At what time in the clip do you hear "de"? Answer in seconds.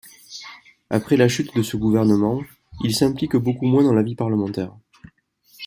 1.55-1.61